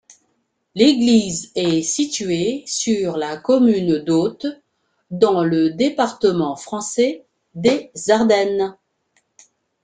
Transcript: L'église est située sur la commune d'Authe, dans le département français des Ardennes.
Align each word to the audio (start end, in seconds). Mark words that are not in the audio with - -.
L'église 0.73 1.51
est 1.53 1.83
située 1.83 2.63
sur 2.65 3.17
la 3.17 3.37
commune 3.37 3.99
d'Authe, 3.99 4.47
dans 5.11 5.43
le 5.43 5.69
département 5.75 6.55
français 6.55 7.23
des 7.53 7.91
Ardennes. 8.09 8.75